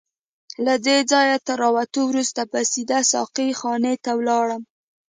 [0.65, 4.63] له دې ځایه تر راوتو وروسته به سیده ساقي خانې ته ولاړم.